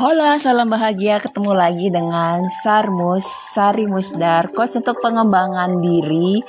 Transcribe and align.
Hola, 0.00 0.40
salam 0.40 0.72
bahagia 0.72 1.20
ketemu 1.20 1.52
lagi 1.52 1.92
dengan 1.92 2.40
Sarmus 2.64 3.20
Sari 3.52 3.84
Musdar, 3.84 4.48
coach 4.48 4.80
untuk 4.80 4.96
pengembangan 5.04 5.76
diri 5.76 6.40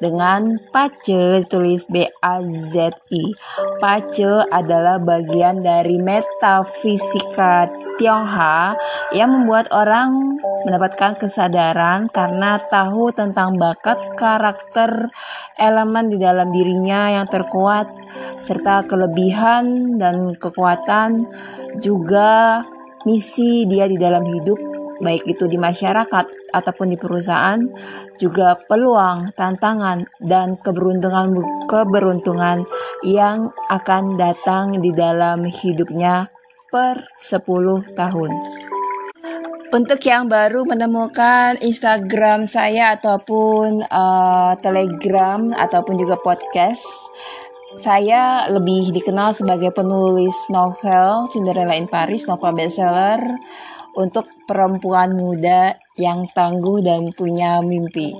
dengan 0.00 0.48
PACE 0.72 1.44
tulis 1.44 1.84
B 1.84 2.08
A 2.24 2.40
Z 2.48 2.96
I. 3.12 3.28
PACE 3.76 4.48
adalah 4.48 4.96
bagian 5.04 5.60
dari 5.60 6.00
metafisika 6.00 7.68
Tionghoa 8.00 8.72
yang 9.12 9.36
membuat 9.36 9.68
orang 9.76 10.40
mendapatkan 10.64 11.20
kesadaran 11.20 12.08
karena 12.08 12.56
tahu 12.56 13.12
tentang 13.12 13.60
bakat 13.60 14.00
karakter 14.16 15.12
elemen 15.60 16.08
di 16.08 16.16
dalam 16.16 16.48
dirinya 16.48 17.12
yang 17.20 17.28
terkuat 17.28 17.84
serta 18.40 18.88
kelebihan 18.88 19.92
dan 20.00 20.32
kekuatan 20.40 21.20
juga 21.84 22.64
misi 23.04 23.68
dia 23.68 23.88
di 23.88 23.96
dalam 24.00 24.24
hidup, 24.24 24.56
baik 25.00 25.24
itu 25.28 25.44
di 25.48 25.60
masyarakat 25.60 26.52
ataupun 26.52 26.86
di 26.92 26.96
perusahaan, 27.00 27.60
juga 28.18 28.56
peluang, 28.68 29.34
tantangan, 29.36 30.06
dan 30.22 30.56
keberuntungan 30.58 31.34
keberuntungan 31.68 32.64
yang 33.04 33.52
akan 33.68 34.16
datang 34.16 34.80
di 34.80 34.90
dalam 34.94 35.44
hidupnya 35.44 36.28
per 36.72 37.04
10 37.20 37.94
tahun. 37.94 38.32
Untuk 39.74 39.98
yang 40.06 40.30
baru 40.30 40.62
menemukan 40.62 41.58
Instagram 41.58 42.46
saya 42.46 42.94
ataupun 42.94 43.82
uh, 43.82 44.54
Telegram 44.62 45.50
ataupun 45.50 45.98
juga 45.98 46.14
podcast, 46.22 46.86
saya 47.80 48.46
lebih 48.52 48.94
dikenal 48.94 49.34
sebagai 49.34 49.74
penulis 49.74 50.34
novel 50.52 51.26
Cinderella 51.32 51.74
in 51.74 51.90
Paris, 51.90 52.28
novel 52.30 52.54
bestseller 52.54 53.20
untuk 53.94 54.26
perempuan 54.46 55.14
muda 55.14 55.74
yang 55.98 56.26
tangguh 56.30 56.82
dan 56.82 57.10
punya 57.14 57.62
mimpi. 57.62 58.14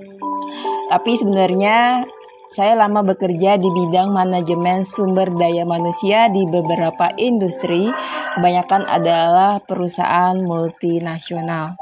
Tapi 0.91 1.13
sebenarnya 1.19 2.07
saya 2.55 2.79
lama 2.79 3.03
bekerja 3.03 3.59
di 3.59 3.67
bidang 3.67 4.15
manajemen 4.15 4.87
sumber 4.87 5.27
daya 5.35 5.67
manusia 5.67 6.31
di 6.31 6.47
beberapa 6.47 7.11
industri, 7.19 7.91
kebanyakan 8.39 8.87
adalah 8.87 9.59
perusahaan 9.59 10.39
multinasional. 10.39 11.75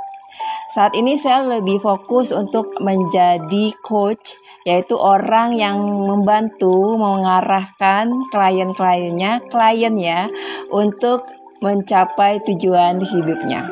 Saat 0.73 0.97
ini 0.97 1.21
saya 1.21 1.45
lebih 1.45 1.85
fokus 1.85 2.33
untuk 2.33 2.81
menjadi 2.81 3.77
coach 3.85 4.41
yaitu 4.65 4.97
orang 4.97 5.53
yang 5.59 5.77
membantu 5.83 6.97
mengarahkan 6.97 8.09
klien-kliennya, 8.31 9.43
klien 9.51 9.95
ya, 9.99 10.31
untuk 10.73 11.27
mencapai 11.61 12.41
tujuan 12.47 13.03
hidupnya. 13.03 13.69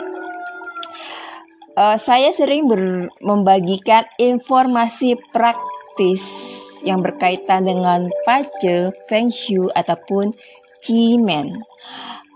Uh, 1.78 1.96
saya 1.96 2.34
sering 2.34 2.66
ber 2.66 3.08
membagikan 3.22 4.04
informasi 4.18 5.16
praktis 5.30 6.26
yang 6.82 7.00
berkaitan 7.00 7.64
dengan 7.64 8.10
pace, 8.26 8.92
feng 9.06 9.30
shui 9.32 9.70
ataupun 9.72 10.34
cimen. 10.82 11.69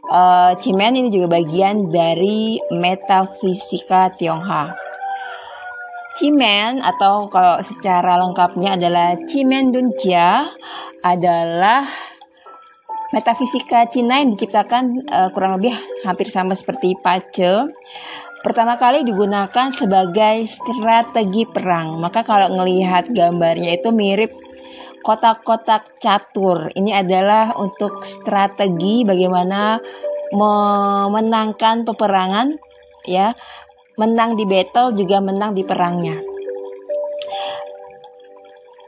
Uh, 0.05 0.53
cimen 0.61 1.01
ini 1.01 1.09
juga 1.09 1.41
bagian 1.41 1.89
dari 1.89 2.61
metafisika 2.77 4.13
Tionghoa. 4.13 4.69
Cimen 6.15 6.85
atau 6.85 7.27
kalau 7.27 7.59
secara 7.65 8.21
lengkapnya 8.21 8.77
adalah 8.79 9.19
Cimen 9.27 9.73
Dunjia 9.73 10.47
adalah 11.03 11.89
metafisika 13.11 13.89
Cina 13.89 14.21
yang 14.21 14.37
diciptakan 14.37 15.09
uh, 15.09 15.29
kurang 15.33 15.57
lebih 15.59 15.75
hampir 16.05 16.29
sama 16.29 16.53
seperti 16.53 16.95
Pace. 17.01 17.67
Pertama 18.45 18.77
kali 18.77 19.09
digunakan 19.09 19.73
sebagai 19.73 20.45
strategi 20.45 21.49
perang. 21.49 21.97
Maka 21.97 22.21
kalau 22.21 22.53
melihat 22.53 23.09
gambarnya 23.09 23.81
itu 23.81 23.89
mirip 23.89 24.44
kotak-kotak 25.05 26.01
catur. 26.01 26.73
Ini 26.73 27.05
adalah 27.05 27.53
untuk 27.61 28.01
strategi 28.03 29.05
bagaimana 29.05 29.77
memenangkan 30.33 31.85
peperangan 31.85 32.57
ya 33.05 33.37
menang 34.01 34.35
di 34.35 34.49
battle 34.49 34.97
juga 34.97 35.21
menang 35.21 35.53
di 35.53 35.63
perangnya. 35.63 36.17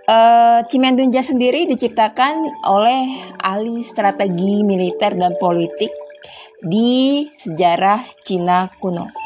Uh, 0.06 0.62
Cimendunja 0.70 1.20
sendiri 1.20 1.66
diciptakan 1.66 2.46
oleh 2.64 3.10
ahli 3.42 3.82
strategi 3.82 4.62
militer 4.62 5.18
dan 5.18 5.34
politik 5.36 5.90
di 6.62 7.26
sejarah 7.36 8.00
Cina 8.22 8.70
kuno. 8.78 9.25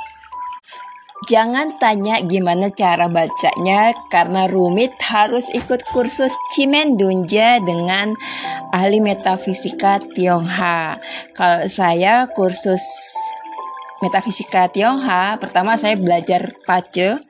Jangan 1.28 1.76
tanya 1.76 2.16
gimana 2.24 2.72
cara 2.72 3.04
bacanya 3.12 3.92
karena 4.08 4.48
rumit 4.48 4.96
harus 5.04 5.52
ikut 5.52 5.84
kursus 5.92 6.32
Cimendunja 6.56 7.60
dengan 7.60 8.16
ahli 8.72 9.04
metafisika 9.04 10.00
Tionghoa. 10.00 10.96
Kalau 11.36 11.68
saya 11.68 12.24
kursus 12.32 12.80
metafisika 14.00 14.72
Tionghoa, 14.72 15.36
pertama 15.36 15.76
saya 15.76 16.00
belajar 16.00 16.56
pace. 16.64 17.20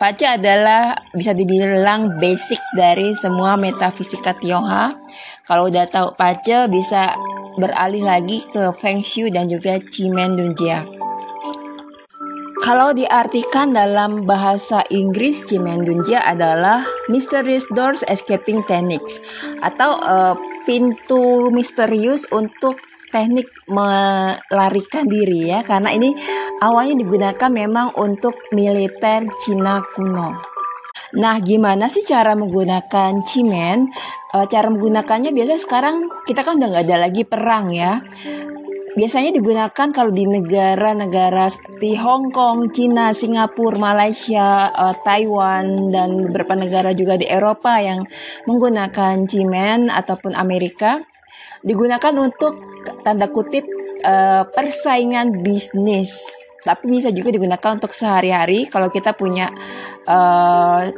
Pace 0.00 0.24
adalah 0.24 0.96
bisa 1.12 1.36
dibilang 1.36 2.16
basic 2.24 2.58
dari 2.72 3.12
semua 3.12 3.60
metafisika 3.60 4.32
Tionghoa. 4.32 4.96
Kalau 5.44 5.68
udah 5.68 5.84
tahu 5.92 6.16
pace 6.16 6.72
bisa 6.72 7.12
beralih 7.60 8.00
lagi 8.00 8.40
ke 8.48 8.72
Feng 8.72 9.04
Shui 9.04 9.28
dan 9.28 9.44
juga 9.44 9.76
Cimen 9.76 10.40
Dunjia. 10.40 10.88
Kalau 12.60 12.92
diartikan 12.92 13.72
dalam 13.72 14.28
bahasa 14.28 14.84
Inggris, 14.92 15.48
Cimen 15.48 15.80
Dunjia 15.80 16.20
adalah 16.22 16.84
Mysterious 17.08 17.64
Doors 17.72 18.04
Escaping 18.04 18.62
Techniques 18.68 19.18
atau 19.64 19.96
uh, 19.96 20.36
pintu 20.68 21.48
misterius 21.48 22.28
untuk 22.28 22.76
teknik 23.10 23.50
melarikan 23.66 25.10
diri 25.10 25.50
ya 25.50 25.66
karena 25.66 25.90
ini 25.90 26.14
awalnya 26.62 27.00
digunakan 27.00 27.50
memang 27.50 27.96
untuk 27.98 28.38
militer 28.54 29.26
Cina 29.42 29.82
kuno. 29.96 30.50
Nah, 31.18 31.42
gimana 31.42 31.90
sih 31.90 32.06
cara 32.06 32.38
menggunakan 32.38 33.26
cimen? 33.26 33.90
E, 34.30 34.36
cara 34.46 34.70
menggunakannya 34.70 35.34
biasa 35.34 35.58
sekarang 35.58 36.06
kita 36.22 36.46
kan 36.46 36.62
udah 36.62 36.68
nggak 36.70 36.86
ada 36.86 36.98
lagi 37.02 37.26
perang 37.26 37.74
ya. 37.74 37.98
Biasanya 39.00 39.32
digunakan 39.32 39.88
kalau 39.96 40.12
di 40.12 40.28
negara-negara 40.28 41.48
seperti 41.48 41.96
Hong 41.96 42.28
Kong, 42.28 42.68
Cina, 42.68 43.16
Singapura, 43.16 43.80
Malaysia, 43.80 44.68
e, 44.68 44.84
Taiwan, 45.00 45.88
dan 45.88 46.20
beberapa 46.20 46.52
negara 46.52 46.92
juga 46.92 47.16
di 47.16 47.24
Eropa 47.24 47.80
yang 47.80 48.04
menggunakan 48.44 49.24
cimen 49.24 49.88
ataupun 49.88 50.36
Amerika. 50.36 51.00
Digunakan 51.64 52.12
untuk 52.20 52.60
tanda 53.00 53.28
kutip 53.28 53.64
uh, 54.00 54.48
persaingan 54.48 55.44
bisnis. 55.44 56.16
Tapi 56.64 56.88
bisa 56.88 57.12
juga 57.12 57.28
digunakan 57.28 57.76
untuk 57.76 57.92
sehari-hari 57.92 58.64
kalau 58.64 58.88
kita 58.88 59.12
punya 59.12 59.44
uh, 60.08 60.88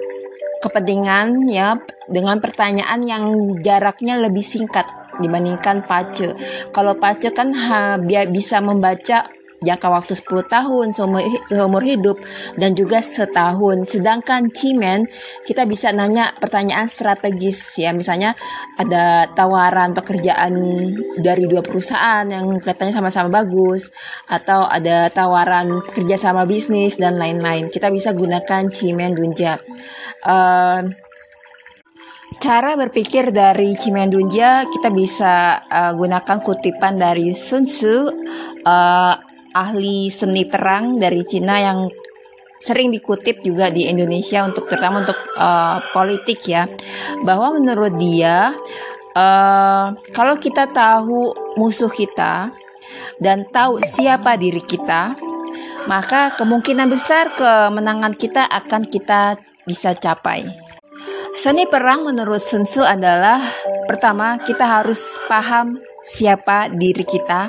kepentingan 0.63 1.51
ya 1.51 1.75
dengan 2.07 2.39
pertanyaan 2.39 3.03
yang 3.03 3.25
jaraknya 3.59 4.23
lebih 4.23 4.47
singkat 4.47 4.87
dibandingkan 5.23 5.87
pace. 5.87 6.35
Kalau 6.75 6.99
pace 6.99 7.31
kan 7.31 7.55
ha, 7.55 7.97
bisa 8.27 8.59
membaca 8.59 9.25
jangka 9.63 9.89
waktu 9.89 10.13
10 10.19 10.51
tahun 10.51 10.87
seumur, 10.91 11.23
seumur 11.47 11.83
hidup 11.87 12.19
dan 12.59 12.75
juga 12.75 12.99
setahun. 12.99 13.87
Sedangkan 13.89 14.51
Cimen 14.51 15.07
kita 15.47 15.65
bisa 15.65 15.95
nanya 15.95 16.35
pertanyaan 16.37 16.91
strategis 16.91 17.79
ya 17.79 17.95
misalnya 17.95 18.35
ada 18.77 19.31
tawaran 19.33 19.95
pekerjaan 19.95 20.53
dari 21.23 21.47
dua 21.47 21.63
perusahaan 21.63 22.27
yang 22.27 22.51
kelihatannya 22.59 22.93
sama-sama 22.93 23.43
bagus 23.43 23.95
atau 24.29 24.67
ada 24.67 25.09
tawaran 25.09 25.81
kerja 25.95 26.19
sama 26.19 26.45
bisnis 26.45 26.99
dan 26.99 27.17
lain-lain. 27.17 27.71
Kita 27.71 27.89
bisa 27.89 28.11
gunakan 28.13 28.69
Cimen 28.69 29.15
Dunja. 29.15 29.57
Uh, 30.23 30.87
cara 32.43 32.75
berpikir 32.75 33.31
dari 33.31 33.71
Cimendunja 33.79 34.67
kita 34.67 34.91
bisa 34.91 35.63
uh, 35.63 35.95
gunakan 35.95 36.43
kutipan 36.43 36.99
dari 36.99 37.31
Sun 37.31 37.63
Tzu 37.63 38.11
uh, 38.67 39.15
ahli 39.55 40.11
seni 40.11 40.43
perang 40.51 40.99
dari 40.99 41.23
Cina 41.23 41.63
yang 41.63 41.87
sering 42.59 42.91
dikutip 42.91 43.47
juga 43.47 43.71
di 43.71 43.87
Indonesia 43.87 44.43
untuk 44.43 44.67
terutama 44.67 45.07
untuk 45.07 45.15
uh, 45.39 45.79
politik 45.95 46.43
ya 46.51 46.67
bahwa 47.23 47.63
menurut 47.63 47.95
dia 47.95 48.51
uh, 49.15 49.95
kalau 50.11 50.35
kita 50.35 50.67
tahu 50.67 51.31
musuh 51.55 51.95
kita 51.95 52.51
dan 53.23 53.47
tahu 53.55 53.79
siapa 53.87 54.35
diri 54.35 54.67
kita 54.67 55.15
maka 55.87 56.35
kemungkinan 56.35 56.91
besar 56.91 57.31
kemenangan 57.39 58.19
kita 58.19 58.51
akan 58.51 58.83
kita 58.91 59.39
bisa 59.63 59.95
capai. 59.95 60.62
Seni 61.33 61.65
perang 61.65 62.05
menurut 62.05 62.45
Sun 62.45 62.69
Tzu 62.69 62.85
adalah 62.85 63.41
pertama 63.89 64.37
kita 64.37 64.69
harus 64.69 65.17
paham 65.25 65.81
siapa 66.05 66.69
diri 66.69 67.07
kita. 67.09 67.49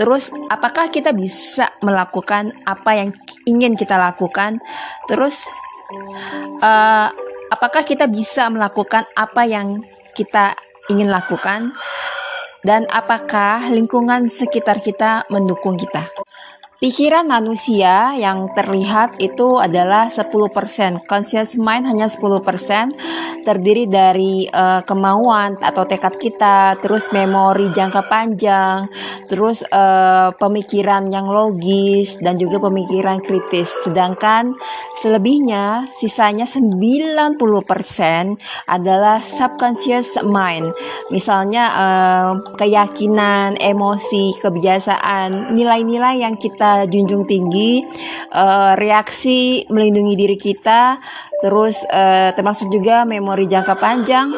Terus 0.00 0.32
apakah 0.48 0.88
kita 0.88 1.12
bisa 1.12 1.68
melakukan 1.84 2.54
apa 2.64 2.96
yang 2.96 3.10
ingin 3.44 3.76
kita 3.76 4.00
lakukan? 4.00 4.56
Terus 5.10 5.44
uh, 6.64 7.12
apakah 7.52 7.84
kita 7.84 8.08
bisa 8.08 8.48
melakukan 8.48 9.04
apa 9.12 9.44
yang 9.44 9.76
kita 10.16 10.56
ingin 10.88 11.12
lakukan? 11.12 11.76
Dan 12.64 12.88
apakah 12.90 13.70
lingkungan 13.70 14.32
sekitar 14.32 14.80
kita 14.80 15.28
mendukung 15.30 15.76
kita? 15.76 16.27
Pikiran 16.78 17.26
manusia 17.26 18.14
yang 18.14 18.54
terlihat 18.54 19.18
itu 19.18 19.58
adalah 19.58 20.06
10%. 20.06 20.30
Conscious 21.10 21.58
mind 21.58 21.90
hanya 21.90 22.06
10%, 22.06 23.42
terdiri 23.42 23.90
dari 23.90 24.46
uh, 24.46 24.86
kemauan 24.86 25.58
atau 25.58 25.82
tekad 25.82 26.14
kita, 26.22 26.78
terus 26.78 27.10
memori 27.10 27.74
jangka 27.74 28.06
panjang, 28.06 28.86
terus 29.26 29.66
uh, 29.66 30.30
pemikiran 30.38 31.10
yang 31.10 31.26
logis 31.26 32.14
dan 32.22 32.38
juga 32.38 32.62
pemikiran 32.70 33.18
kritis. 33.26 33.82
Sedangkan 33.82 34.54
selebihnya 35.02 35.90
sisanya 35.98 36.46
90% 36.46 37.42
adalah 38.70 39.18
subconscious 39.18 40.22
mind. 40.22 40.70
Misalnya 41.10 41.74
uh, 41.74 42.54
keyakinan, 42.54 43.58
emosi, 43.58 44.30
kebiasaan, 44.38 45.58
nilai-nilai 45.58 46.22
yang 46.22 46.38
kita 46.38 46.67
junjung 46.88 47.24
tinggi 47.24 47.80
uh, 48.34 48.74
reaksi 48.76 49.64
melindungi 49.72 50.14
diri 50.18 50.36
kita 50.36 50.98
terus 51.40 51.86
uh, 51.88 52.34
termasuk 52.34 52.68
juga 52.68 53.06
memori 53.08 53.46
jangka 53.46 53.74
panjang 53.78 54.34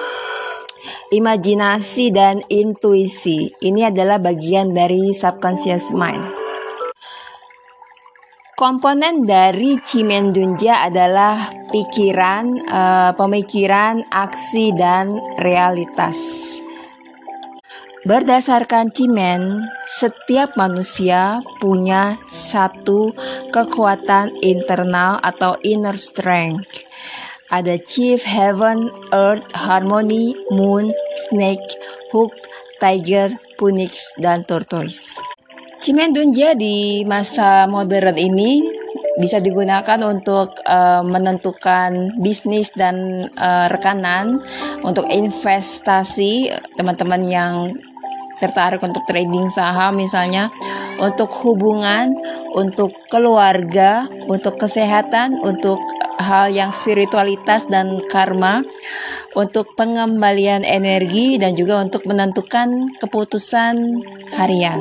imajinasi 1.11 2.15
dan 2.15 2.39
intuisi 2.47 3.51
ini 3.65 3.89
adalah 3.89 4.23
bagian 4.23 4.71
dari 4.71 5.11
subconscious 5.11 5.91
mind 5.91 6.41
komponen 8.61 9.25
dari 9.25 9.81
Cimendunja 9.81 10.85
adalah 10.85 11.49
pikiran, 11.73 12.45
uh, 12.69 13.11
pemikiran, 13.17 14.05
aksi, 14.13 14.77
dan 14.77 15.17
realitas. 15.41 16.21
Berdasarkan 18.01 18.97
Cimen, 18.97 19.61
setiap 19.85 20.57
manusia 20.57 21.45
punya 21.61 22.17
satu 22.33 23.13
kekuatan 23.53 24.41
internal 24.41 25.21
atau 25.21 25.61
inner 25.61 25.93
strength. 26.01 26.89
Ada 27.53 27.77
Chief 27.77 28.17
Heaven, 28.17 28.89
Earth, 29.13 29.53
Harmony, 29.53 30.33
Moon, 30.49 30.89
Snake, 31.29 31.77
Hook, 32.17 32.33
Tiger, 32.81 33.37
Phoenix, 33.61 34.17
dan 34.17 34.49
Tortoise. 34.49 35.21
Cimen 35.85 36.17
Dunja 36.17 36.57
di 36.57 37.05
masa 37.05 37.69
modern 37.69 38.17
ini 38.17 38.65
bisa 39.21 39.45
digunakan 39.45 40.01
untuk 40.09 40.57
uh, 40.65 41.05
menentukan 41.05 42.17
bisnis 42.17 42.73
dan 42.73 43.29
uh, 43.37 43.69
rekanan 43.69 44.41
untuk 44.81 45.05
investasi 45.13 46.49
teman-teman 46.81 47.23
yang 47.29 47.55
tertarik 48.41 48.81
untuk 48.81 49.05
trading 49.05 49.53
saham 49.53 50.01
misalnya 50.01 50.49
untuk 51.01 51.33
hubungan, 51.45 52.17
untuk 52.57 52.93
keluarga, 53.09 54.09
untuk 54.29 54.57
kesehatan, 54.61 55.39
untuk 55.41 55.81
hal 56.21 56.53
yang 56.53 56.73
spiritualitas 56.77 57.65
dan 57.69 58.01
karma, 58.13 58.61
untuk 59.33 59.73
pengembalian 59.79 60.67
energi 60.67 61.41
dan 61.41 61.57
juga 61.57 61.81
untuk 61.81 62.05
menentukan 62.05 62.93
keputusan 63.01 63.75
harian. 64.37 64.81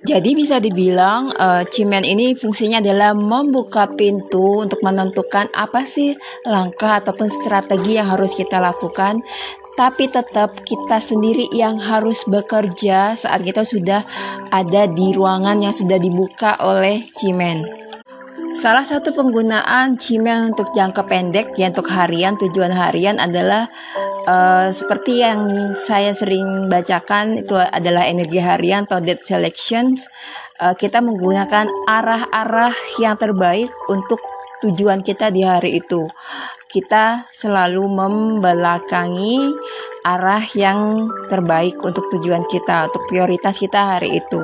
Jadi 0.00 0.32
bisa 0.32 0.56
dibilang 0.56 1.28
uh, 1.36 1.60
Cimen 1.68 2.08
ini 2.08 2.32
fungsinya 2.32 2.80
adalah 2.80 3.12
membuka 3.12 3.84
pintu 3.84 4.64
untuk 4.64 4.80
menentukan 4.80 5.52
apa 5.52 5.84
sih 5.84 6.16
langkah 6.48 7.04
ataupun 7.04 7.28
strategi 7.28 8.00
yang 8.00 8.08
harus 8.08 8.32
kita 8.32 8.64
lakukan 8.64 9.20
tapi 9.80 10.12
tetap 10.12 10.60
kita 10.60 11.00
sendiri 11.00 11.48
yang 11.56 11.80
harus 11.80 12.28
bekerja 12.28 13.16
saat 13.16 13.40
kita 13.40 13.64
sudah 13.64 14.04
ada 14.52 14.84
di 14.84 15.16
ruangan 15.16 15.56
yang 15.56 15.72
sudah 15.72 15.96
dibuka 15.96 16.60
oleh 16.60 17.08
Cimen. 17.16 17.64
Salah 18.52 18.84
satu 18.84 19.16
penggunaan 19.16 19.96
Cimen 19.96 20.52
untuk 20.52 20.76
jangka 20.76 21.08
pendek, 21.08 21.56
ya 21.56 21.72
untuk 21.72 21.88
harian, 21.96 22.36
tujuan 22.36 22.76
harian 22.76 23.16
adalah 23.16 23.72
uh, 24.28 24.68
seperti 24.68 25.24
yang 25.24 25.48
saya 25.72 26.12
sering 26.12 26.68
bacakan 26.68 27.40
itu 27.40 27.56
adalah 27.56 28.04
energi 28.04 28.36
harian 28.36 28.84
atau 28.84 29.00
dead 29.00 29.24
selections. 29.24 30.04
Uh, 30.60 30.76
kita 30.76 31.00
menggunakan 31.00 31.64
arah-arah 31.88 32.76
yang 33.00 33.16
terbaik 33.16 33.72
untuk 33.88 34.20
tujuan 34.60 35.00
kita 35.00 35.32
di 35.32 35.40
hari 35.40 35.80
itu 35.80 36.04
kita 36.70 37.26
selalu 37.34 37.82
membelakangi 37.90 39.50
arah 40.06 40.40
yang 40.54 41.10
terbaik 41.28 41.76
untuk 41.82 42.06
tujuan 42.14 42.46
kita, 42.46 42.88
untuk 42.88 43.04
prioritas 43.10 43.58
kita 43.58 43.98
hari 43.98 44.22
itu. 44.22 44.40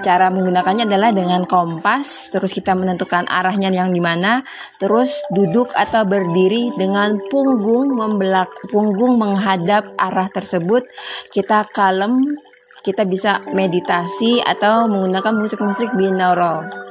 Cara 0.00 0.32
menggunakannya 0.32 0.88
adalah 0.88 1.12
dengan 1.12 1.44
kompas, 1.44 2.32
terus 2.32 2.56
kita 2.56 2.72
menentukan 2.72 3.28
arahnya 3.28 3.68
yang 3.68 3.92
di 3.92 4.00
mana, 4.00 4.40
terus 4.80 5.20
duduk 5.28 5.76
atau 5.76 6.08
berdiri 6.08 6.72
dengan 6.80 7.20
punggung 7.28 7.92
membelak, 7.92 8.48
punggung 8.72 9.20
menghadap 9.20 9.84
arah 10.00 10.32
tersebut. 10.32 10.88
Kita 11.28 11.68
kalem, 11.68 12.32
kita 12.80 13.04
bisa 13.04 13.44
meditasi 13.52 14.40
atau 14.40 14.88
menggunakan 14.88 15.36
musik-musik 15.36 15.92
binaural. 15.92 16.89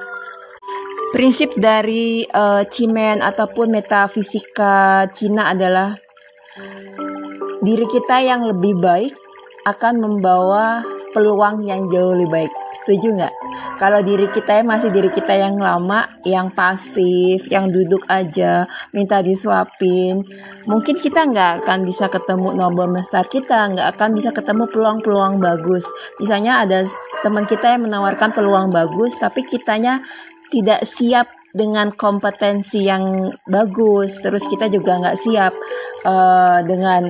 Prinsip 1.09 1.57
dari 1.57 2.21
uh, 2.21 2.61
Cimen 2.69 3.25
ataupun 3.25 3.73
metafisika 3.73 5.09
Cina 5.09 5.49
adalah 5.49 5.97
diri 7.65 7.85
kita 7.89 8.21
yang 8.21 8.45
lebih 8.45 8.77
baik 8.77 9.13
akan 9.65 9.99
membawa 9.99 10.85
peluang 11.11 11.65
yang 11.65 11.89
jauh 11.89 12.13
lebih 12.13 12.29
baik. 12.29 12.51
Setuju 12.81 13.07
nggak? 13.17 13.33
Kalau 13.79 14.03
diri 14.03 14.27
kita 14.27 14.59
masih 14.67 14.91
diri 14.91 15.07
kita 15.07 15.31
yang 15.39 15.55
lama, 15.55 16.03
yang 16.27 16.51
pasif, 16.51 17.47
yang 17.47 17.71
duduk 17.71 18.03
aja, 18.11 18.67
minta 18.91 19.23
disuapin, 19.23 20.19
mungkin 20.67 20.99
kita 20.99 21.23
nggak 21.23 21.63
akan 21.63 21.87
bisa 21.87 22.11
ketemu 22.11 22.59
nomor 22.59 22.91
besar 22.91 23.23
kita, 23.31 23.71
nggak 23.71 23.95
akan 23.95 24.19
bisa 24.19 24.35
ketemu 24.35 24.67
peluang-peluang 24.67 25.39
bagus. 25.39 25.87
Misalnya 26.19 26.59
ada 26.67 26.83
teman 27.23 27.47
kita 27.47 27.79
yang 27.79 27.87
menawarkan 27.87 28.35
peluang 28.35 28.67
bagus, 28.67 29.15
tapi 29.15 29.47
kitanya 29.47 30.03
tidak 30.51 30.85
siap 30.85 31.29
dengan 31.53 31.89
kompetensi 31.93 32.85
yang 32.85 33.29
bagus. 33.49 34.21
Terus 34.21 34.45
kita 34.45 34.69
juga 34.69 35.01
nggak 35.01 35.17
siap 35.17 35.53
uh, 36.05 36.59
dengan 36.65 37.09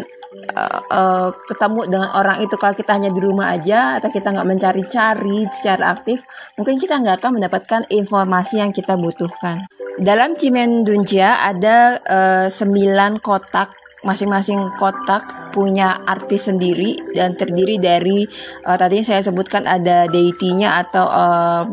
uh, 0.56 0.80
uh, 0.92 1.30
ketemu 1.48 1.80
dengan 1.90 2.10
orang 2.16 2.38
itu 2.44 2.56
kalau 2.56 2.76
kita 2.76 2.96
hanya 2.96 3.12
di 3.12 3.20
rumah 3.20 3.56
aja 3.56 4.00
atau 4.00 4.10
kita 4.12 4.32
nggak 4.32 4.48
mencari-cari 4.48 5.50
secara 5.52 5.98
aktif 5.98 6.22
mungkin 6.56 6.78
kita 6.78 7.02
nggak 7.02 7.20
akan 7.20 7.32
mendapatkan 7.42 7.82
informasi 7.92 8.62
yang 8.62 8.72
kita 8.72 8.96
butuhkan. 8.96 9.66
Dalam 10.00 10.40
Cimen 10.40 10.88
Dunja 10.88 11.44
ada 11.44 12.00
uh, 12.08 12.48
9 12.48 13.20
kotak 13.20 13.76
masing-masing 14.00 14.80
kotak 14.80 15.52
punya 15.52 16.00
arti 16.08 16.40
sendiri 16.40 16.96
dan 17.12 17.36
terdiri 17.36 17.76
dari 17.76 18.24
uh, 18.64 18.78
tadi 18.80 19.04
saya 19.04 19.20
sebutkan 19.20 19.68
ada 19.68 20.08
deity-nya 20.08 20.80
atau 20.88 21.04
uh, 21.04 21.64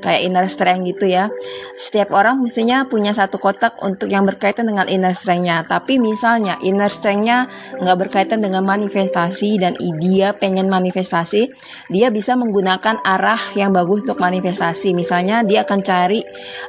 kayak 0.00 0.24
inner 0.24 0.46
strength 0.46 0.86
gitu 0.86 1.06
ya. 1.10 1.28
Setiap 1.76 2.14
orang 2.14 2.40
mestinya 2.42 2.86
punya 2.88 3.14
satu 3.14 3.36
kotak 3.36 3.78
untuk 3.84 4.08
yang 4.08 4.24
berkaitan 4.24 4.66
dengan 4.66 4.86
inner 4.86 5.12
strength-nya. 5.12 5.66
Tapi 5.66 6.00
misalnya 6.00 6.56
inner 6.64 6.90
strength-nya 6.90 7.46
nggak 7.78 7.98
berkaitan 7.98 8.40
dengan 8.40 8.64
manifestasi 8.64 9.58
dan 9.60 9.74
dia 9.98 10.34
pengen 10.34 10.66
manifestasi, 10.70 11.50
dia 11.92 12.08
bisa 12.08 12.34
menggunakan 12.38 13.02
arah 13.04 13.40
yang 13.58 13.74
bagus 13.74 14.06
untuk 14.08 14.22
manifestasi. 14.22 14.96
Misalnya 14.96 15.44
dia 15.44 15.62
akan 15.66 15.80
cari 15.84 16.20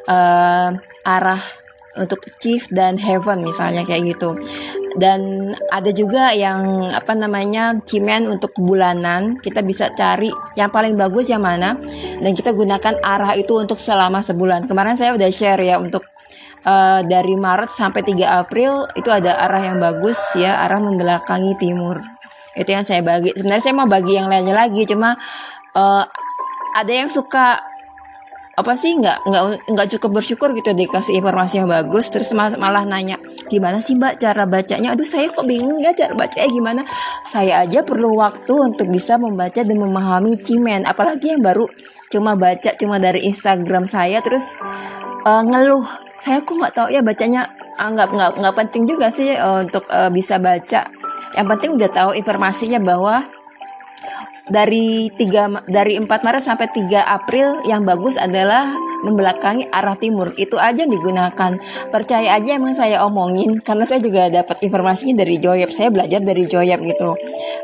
uh, 0.09 0.69
arah 1.05 1.41
untuk 1.97 2.21
chief 2.39 2.69
dan 2.69 2.95
heaven 2.95 3.41
misalnya 3.41 3.83
kayak 3.83 4.15
gitu 4.15 4.37
dan 4.97 5.51
ada 5.69 5.91
juga 5.93 6.33
yang 6.33 6.89
apa 6.89 7.13
namanya 7.13 7.77
cimen 7.85 8.25
untuk 8.25 8.55
bulanan. 8.57 9.37
Kita 9.37 9.61
bisa 9.61 9.93
cari 9.93 10.33
yang 10.57 10.73
paling 10.73 10.97
bagus 10.97 11.29
yang 11.29 11.45
mana. 11.45 11.77
Dan 12.19 12.33
kita 12.33 12.55
gunakan 12.55 12.97
arah 13.05 13.37
itu 13.37 13.53
untuk 13.59 13.77
selama 13.77 14.25
sebulan. 14.25 14.65
Kemarin 14.65 14.97
saya 14.97 15.13
udah 15.13 15.29
share 15.29 15.61
ya 15.61 15.77
untuk 15.77 16.01
uh, 16.65 17.05
dari 17.05 17.37
Maret 17.37 17.69
sampai 17.69 18.01
3 18.01 18.41
April 18.41 18.89
itu 18.97 19.13
ada 19.13 19.37
arah 19.37 19.61
yang 19.61 19.77
bagus 19.77 20.17
ya 20.33 20.57
arah 20.65 20.81
membelakangi 20.81 21.53
timur. 21.61 22.01
Itu 22.57 22.69
yang 22.73 22.81
saya 22.81 23.05
bagi. 23.05 23.35
Sebenarnya 23.37 23.63
saya 23.63 23.75
mau 23.77 23.85
bagi 23.85 24.17
yang 24.17 24.25
lainnya 24.25 24.57
lagi 24.57 24.89
cuma 24.89 25.13
uh, 25.77 26.03
ada 26.73 26.93
yang 26.93 27.09
suka 27.11 27.61
apa 28.59 28.75
sih 28.75 28.99
nggak 28.99 29.23
nggak 29.23 29.43
nggak 29.71 29.87
cukup 29.95 30.19
bersyukur 30.19 30.51
gitu 30.51 30.75
dikasih 30.75 31.15
informasi 31.15 31.63
yang 31.63 31.71
bagus 31.71 32.11
terus 32.11 32.27
malah 32.35 32.83
nanya 32.83 33.15
gimana 33.49 33.81
sih 33.81 33.97
mbak 33.97 34.21
cara 34.21 34.45
bacanya? 34.45 34.93
Aduh 34.93 35.03
saya 35.03 35.27
kok 35.33 35.43
bingung 35.49 35.81
ya 35.81 35.91
cara 35.97 36.13
bacanya 36.13 36.47
gimana? 36.47 36.81
Saya 37.25 37.65
aja 37.65 37.81
perlu 37.81 38.13
waktu 38.15 38.53
untuk 38.53 38.87
bisa 38.87 39.17
membaca 39.17 39.65
dan 39.65 39.75
memahami 39.75 40.37
cimen. 40.37 40.85
Apalagi 40.85 41.33
yang 41.33 41.41
baru 41.41 41.65
cuma 42.13 42.37
baca 42.37 42.73
cuma 42.77 43.01
dari 43.01 43.25
Instagram 43.25 43.89
saya 43.89 44.21
terus 44.21 44.55
uh, 45.25 45.41
ngeluh. 45.41 45.83
Saya 46.13 46.45
kok 46.45 46.55
nggak 46.55 46.73
tahu 46.77 46.87
ya 46.93 47.01
bacanya. 47.01 47.49
Uh, 47.81 47.89
nggak 47.89 48.13
nggak 48.13 48.31
nggak 48.37 48.55
penting 48.55 48.83
juga 48.85 49.09
sih 49.09 49.33
uh, 49.33 49.65
untuk 49.65 49.83
uh, 49.89 50.13
bisa 50.13 50.37
baca. 50.37 50.85
Yang 51.33 51.47
penting 51.57 51.69
udah 51.77 51.89
tahu 51.89 52.11
informasinya 52.13 52.79
bahwa 52.81 53.25
dari 54.49 55.09
tiga 55.13 55.49
dari 55.69 55.97
4 55.97 56.05
Maret 56.07 56.43
sampai 56.43 56.67
3 56.71 57.05
April 57.05 57.63
yang 57.65 57.85
bagus 57.85 58.17
adalah 58.17 58.71
membelakangi 59.03 59.67
arah 59.71 59.95
timur. 59.95 60.31
Itu 60.35 60.59
aja 60.59 60.83
digunakan. 60.83 61.55
Percaya 61.91 62.35
aja 62.35 62.51
emang 62.55 62.75
saya 62.75 63.03
omongin 63.07 63.59
karena 63.63 63.85
saya 63.87 64.03
juga 64.03 64.27
dapat 64.27 64.59
informasinya 64.63 65.23
dari 65.23 65.39
Joyap. 65.39 65.71
Saya 65.71 65.89
belajar 65.93 66.19
dari 66.19 66.43
Joyap 66.45 66.79
gitu. 66.83 67.15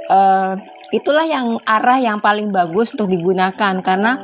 Uh, 0.08 0.56
itulah 0.94 1.26
yang 1.28 1.60
arah 1.68 2.00
yang 2.00 2.24
paling 2.24 2.54
bagus 2.54 2.96
untuk 2.96 3.12
digunakan 3.12 3.76
karena 3.84 4.22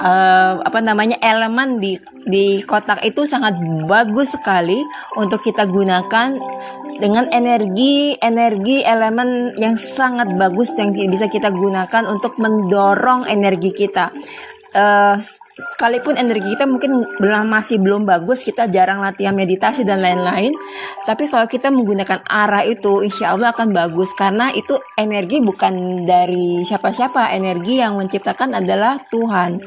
uh, 0.00 0.60
apa 0.64 0.80
namanya 0.80 1.20
elemen 1.20 1.78
di 1.78 2.00
di 2.26 2.64
kotak 2.64 3.04
itu 3.04 3.28
sangat 3.28 3.60
bagus 3.84 4.34
sekali 4.36 4.80
untuk 5.20 5.40
kita 5.44 5.68
gunakan 5.68 6.36
dengan 7.00 7.24
energi 7.32 8.16
energi 8.20 8.84
elemen 8.84 9.56
yang 9.56 9.76
sangat 9.76 10.32
bagus 10.36 10.76
yang 10.76 10.92
bisa 10.92 11.28
kita 11.32 11.48
gunakan 11.48 12.04
untuk 12.08 12.36
mendorong 12.36 13.24
energi 13.28 13.72
kita. 13.72 14.12
Uh, 14.70 15.16
sekalipun 15.76 16.16
energi 16.16 16.56
kita 16.56 16.64
mungkin 16.64 17.04
belum 17.20 17.46
masih 17.48 17.78
belum 17.78 18.08
bagus 18.08 18.42
kita 18.42 18.66
jarang 18.72 19.04
latihan 19.04 19.36
meditasi 19.36 19.84
dan 19.84 20.00
lain-lain 20.00 20.56
tapi 21.10 21.26
kalau 21.26 21.50
kita 21.50 21.74
menggunakan 21.74 22.22
arah 22.28 22.62
itu 22.62 23.02
insya 23.02 23.34
Allah 23.34 23.50
akan 23.50 23.74
bagus. 23.74 24.14
Karena 24.14 24.54
itu 24.54 24.78
energi 24.94 25.42
bukan 25.42 26.06
dari 26.06 26.62
siapa-siapa 26.62 27.34
energi 27.34 27.82
yang 27.82 27.98
menciptakan 27.98 28.54
adalah 28.54 28.94
Tuhan. 29.10 29.58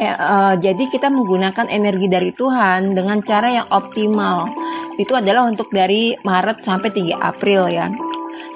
Eh, 0.00 0.10
uh, 0.10 0.54
jadi 0.58 0.84
kita 0.90 1.12
menggunakan 1.12 1.70
energi 1.70 2.10
dari 2.10 2.34
Tuhan 2.34 2.98
dengan 2.98 3.22
cara 3.22 3.62
yang 3.62 3.66
optimal. 3.70 4.50
Itu 4.98 5.14
adalah 5.14 5.46
untuk 5.46 5.70
dari 5.70 6.18
Maret 6.18 6.66
sampai 6.66 6.90
3 6.90 7.14
April 7.20 7.70
ya. 7.70 7.86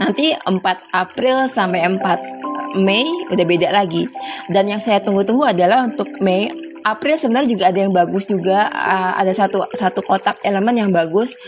Nanti 0.03 0.35
4 0.35 0.59
April 0.91 1.47
sampai 1.47 1.87
4 1.87 2.81
Mei 2.83 3.07
udah 3.31 3.47
beda 3.47 3.69
lagi. 3.71 4.09
Dan 4.51 4.67
yang 4.67 4.83
saya 4.83 4.99
tunggu-tunggu 4.99 5.47
adalah 5.47 5.87
untuk 5.87 6.11
Mei 6.19 6.72
April 6.83 7.15
sebenarnya 7.15 7.51
juga 7.51 7.65
ada 7.71 7.79
yang 7.79 7.95
bagus 7.95 8.27
juga. 8.27 8.67
Uh, 8.71 9.13
ada 9.23 9.33
satu 9.35 9.67
satu 9.75 10.03
kotak 10.03 10.43
elemen 10.43 10.75
yang 10.75 10.91
bagus. 10.91 11.39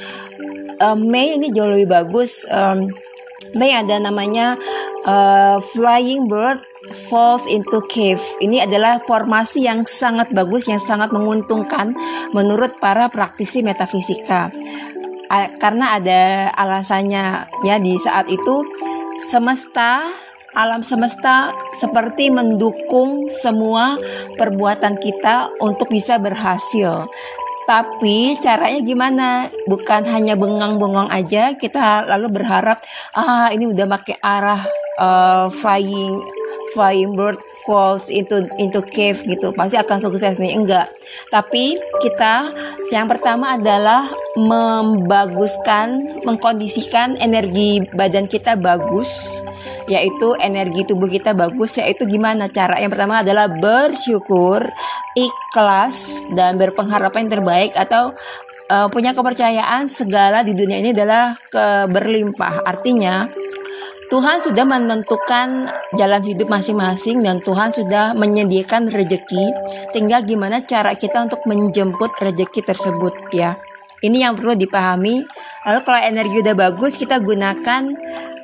Uh, 0.79 0.95
Mei 0.99 1.35
ini 1.35 1.51
jauh 1.51 1.71
lebih 1.71 1.91
bagus. 1.91 2.47
Um, 2.51 2.87
Mei 3.55 3.75
ada 3.75 4.01
namanya 4.01 4.59
uh, 5.07 5.59
Flying 5.61 6.27
Bird 6.27 6.59
Falls 7.11 7.47
into 7.47 7.83
Cave. 7.87 8.23
Ini 8.41 8.67
adalah 8.67 8.99
formasi 9.03 9.67
yang 9.67 9.87
sangat 9.87 10.31
bagus 10.33 10.67
yang 10.71 10.81
sangat 10.81 11.11
menguntungkan 11.15 11.95
menurut 12.33 12.79
para 12.79 13.11
praktisi 13.11 13.63
metafisika. 13.63 14.51
Uh, 15.31 15.49
karena 15.59 15.99
ada 15.99 16.51
alasannya 16.55 17.47
ya 17.67 17.77
di 17.83 17.99
saat 17.99 18.31
itu 18.31 18.63
semesta 19.25 20.05
alam 20.55 20.81
semesta 20.87 21.51
seperti 21.79 22.31
mendukung 22.31 23.27
semua 23.27 23.99
perbuatan 24.39 24.99
kita 24.99 25.51
untuk 25.59 25.91
bisa 25.91 26.19
berhasil. 26.19 27.11
Tapi 27.65 28.37
caranya 28.45 28.81
gimana? 28.85 29.29
Bukan 29.67 30.05
hanya 30.09 30.37
bengang-bengong 30.37 31.09
aja, 31.09 31.57
kita 31.57 32.05
lalu 32.07 32.41
berharap 32.41 32.79
ah 33.17 33.49
ini 33.51 33.67
udah 33.73 33.87
pakai 33.89 34.17
arah 34.21 34.63
uh, 35.01 35.47
flying 35.49 36.21
flying 36.75 37.15
bird 37.15 37.39
falls 37.65 38.11
into 38.13 38.45
into 38.61 38.83
cave 38.85 39.23
gitu 39.25 39.55
pasti 39.57 39.79
akan 39.81 39.99
sukses 40.03 40.37
nih 40.37 40.59
enggak 40.59 40.91
tapi 41.33 41.79
kita 42.03 42.53
yang 42.93 43.09
pertama 43.09 43.57
adalah 43.57 44.05
membaguskan 44.37 46.21
mengkondisikan 46.29 47.17
energi 47.23 47.81
badan 47.97 48.29
kita 48.29 48.59
bagus 48.59 49.41
yaitu 49.87 50.33
energi 50.41 50.89
tubuh 50.89 51.09
kita 51.09 51.37
bagus 51.37 51.77
yaitu 51.77 52.09
gimana 52.09 52.49
cara 52.49 52.81
yang 52.81 52.89
pertama 52.89 53.21
adalah 53.21 53.49
bersyukur 53.49 54.65
ikhlas 55.13 56.25
dan 56.33 56.57
berpengharapan 56.57 57.29
yang 57.29 57.33
terbaik 57.41 57.73
atau 57.77 58.13
uh, 58.73 58.89
punya 58.89 59.13
kepercayaan 59.13 59.85
segala 59.87 60.41
di 60.41 60.57
dunia 60.57 60.81
ini 60.81 60.97
adalah 60.97 61.37
ke 61.37 61.89
berlimpah 61.93 62.65
artinya 62.65 63.29
Tuhan 64.13 64.39
sudah 64.39 64.63
menentukan 64.69 65.67
jalan 65.97 66.23
hidup 66.23 66.47
masing-masing 66.47 67.25
dan 67.25 67.41
Tuhan 67.41 67.73
sudah 67.73 68.13
menyediakan 68.15 68.93
rejeki. 68.93 69.51
Tinggal 69.97 70.23
gimana 70.29 70.61
cara 70.61 70.93
kita 70.93 71.25
untuk 71.25 71.43
menjemput 71.49 72.13
rejeki 72.23 72.63
tersebut 72.63 73.11
ya. 73.33 73.57
Ini 74.05 74.29
yang 74.29 74.37
perlu 74.37 74.55
dipahami. 74.55 75.25
Lalu 75.65 75.81
kalau 75.83 76.01
energi 76.05 76.45
udah 76.45 76.53
bagus, 76.53 77.01
kita 77.01 77.17
gunakan 77.25 77.91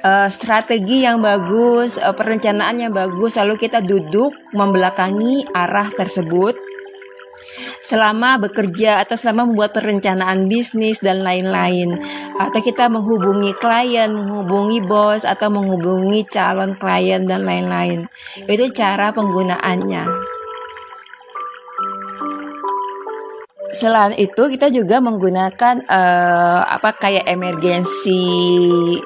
uh, 0.04 0.28
strategi 0.28 1.04
yang 1.04 1.21
bagus, 1.21 2.00
uh, 2.00 2.16
perencanaan 2.16 2.76
yang 2.80 2.92
bagus, 2.92 3.37
lalu 3.37 3.57
kita 3.61 3.85
duduk 3.85 4.33
membelakangi 4.52 5.49
arah 5.52 5.88
tersebut 5.92 6.57
selama 7.80 8.38
bekerja 8.38 9.02
atau 9.02 9.19
selama 9.19 9.50
membuat 9.50 9.75
perencanaan 9.75 10.47
bisnis 10.47 11.02
dan 11.02 11.26
lain-lain 11.26 11.99
atau 12.38 12.61
kita 12.62 12.87
menghubungi 12.87 13.50
klien, 13.59 14.14
menghubungi 14.14 14.78
bos 14.87 15.26
atau 15.26 15.50
menghubungi 15.50 16.23
calon 16.30 16.78
klien 16.78 17.26
dan 17.26 17.42
lain-lain. 17.42 18.07
Itu 18.47 18.71
cara 18.71 19.11
penggunaannya. 19.11 20.04
Selain 23.71 24.14
itu 24.19 24.50
kita 24.50 24.66
juga 24.71 24.99
menggunakan 24.99 25.87
uh, 25.87 26.61
apa 26.66 26.90
kayak 26.95 27.26
emergency 27.26 28.99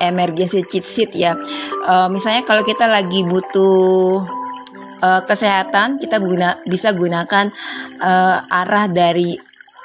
emergency 0.00 0.64
cheat 0.66 0.84
sheet 0.86 1.10
ya. 1.14 1.36
Uh, 1.84 2.08
misalnya 2.10 2.42
kalau 2.42 2.62
kita 2.66 2.88
lagi 2.88 3.22
butuh 3.26 4.24
uh, 5.04 5.22
kesehatan, 5.28 6.00
kita 6.00 6.18
guna, 6.18 6.58
bisa 6.64 6.96
gunakan 6.96 7.52
uh, 8.00 8.38
arah 8.48 8.86
dari 8.88 9.36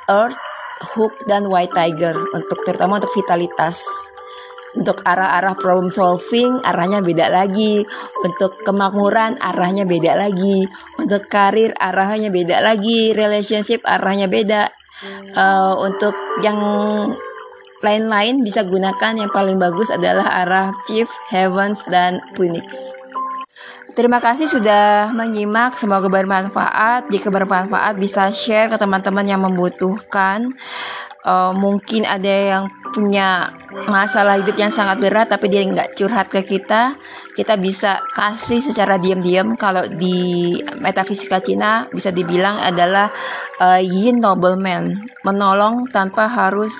Earth, 0.10 0.40
Hook 0.96 1.28
dan 1.28 1.46
White 1.46 1.76
Tiger 1.76 2.16
untuk 2.16 2.64
terutama 2.64 2.98
untuk 2.98 3.12
vitalitas. 3.14 3.84
Untuk 4.70 5.02
arah-arah 5.02 5.58
problem 5.58 5.90
solving 5.90 6.62
arahnya 6.62 7.02
beda 7.02 7.26
lagi. 7.34 7.82
Untuk 8.22 8.62
kemakmuran 8.62 9.42
arahnya 9.42 9.90
beda 9.90 10.14
lagi. 10.14 10.62
Untuk 11.02 11.26
karir 11.26 11.74
arahnya 11.74 12.30
beda 12.30 12.62
lagi. 12.62 13.10
Relationship 13.18 13.82
arahnya 13.82 14.30
beda. 14.30 14.70
Uh, 15.34 15.74
untuk 15.90 16.14
yang 16.46 16.62
lain-lain 17.80 18.44
bisa 18.44 18.64
gunakan 18.68 19.14
yang 19.16 19.32
paling 19.32 19.56
bagus 19.56 19.88
adalah 19.92 20.44
arah 20.44 20.68
Chief, 20.88 21.08
Heavens, 21.32 21.84
dan 21.88 22.20
Phoenix. 22.36 22.92
Terima 24.00 24.24
kasih 24.24 24.48
sudah 24.48 25.12
menyimak, 25.12 25.76
semoga 25.76 26.08
bermanfaat. 26.08 27.12
Jika 27.12 27.28
bermanfaat 27.28 28.00
bisa 28.00 28.32
share 28.32 28.72
ke 28.72 28.78
teman-teman 28.80 29.28
yang 29.28 29.42
membutuhkan. 29.44 30.48
Uh, 31.20 31.52
mungkin 31.52 32.08
ada 32.08 32.32
yang 32.32 32.64
punya 32.96 33.52
masalah 33.92 34.40
hidup 34.40 34.56
yang 34.56 34.72
sangat 34.72 35.04
berat 35.04 35.28
tapi 35.28 35.52
dia 35.52 35.68
nggak 35.68 36.00
curhat 36.00 36.32
ke 36.32 36.48
kita 36.48 36.96
kita 37.36 37.60
bisa 37.60 38.00
kasih 38.16 38.64
secara 38.64 38.96
diam-diam 38.96 39.54
kalau 39.60 39.84
di 39.84 40.56
metafisika 40.80 41.44
Cina 41.44 41.86
bisa 41.92 42.16
dibilang 42.16 42.56
adalah 42.64 43.12
uh, 43.60 43.84
yin 43.84 44.24
nobleman 44.24 44.96
menolong 45.28 45.92
tanpa 45.92 46.32
harus 46.32 46.72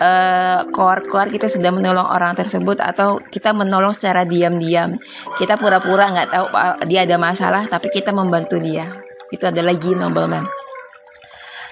uh, 0.00 0.66
koar-koar 0.72 1.28
kita 1.32 1.48
sudah 1.50 1.72
menolong 1.72 2.06
orang 2.06 2.36
tersebut 2.36 2.80
atau 2.80 3.18
kita 3.18 3.52
menolong 3.52 3.92
secara 3.92 4.22
diam-diam 4.22 4.96
kita 5.40 5.56
pura-pura 5.60 6.12
nggak 6.12 6.28
tahu 6.32 6.46
dia 6.88 7.04
ada 7.04 7.16
masalah 7.16 7.64
tapi 7.68 7.88
kita 7.92 8.12
membantu 8.12 8.60
dia 8.60 8.88
itu 9.32 9.44
adalah 9.44 9.74
G 9.74 9.96
Nobleman 9.96 10.46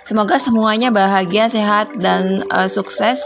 Semoga 0.04 0.36
semuanya 0.36 0.92
bahagia, 0.92 1.48
sehat, 1.48 1.96
dan 1.96 2.44
uh, 2.52 2.68
sukses. 2.68 3.24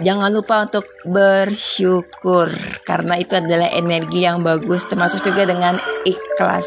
Jangan 0.00 0.32
lupa 0.32 0.64
untuk 0.64 0.88
bersyukur, 1.04 2.48
karena 2.88 3.20
itu 3.20 3.36
adalah 3.36 3.68
energi 3.76 4.24
yang 4.24 4.40
bagus, 4.40 4.88
termasuk 4.88 5.20
juga 5.20 5.44
dengan 5.44 5.76
ikhlas. 6.08 6.64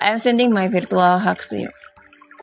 I'm 0.00 0.16
sending 0.16 0.48
my 0.48 0.72
virtual 0.72 1.20
hugs 1.20 1.44
to 1.52 1.68
you. 1.68 1.81